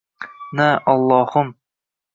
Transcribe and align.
Na 0.55 0.67
ollohim 0.93 1.49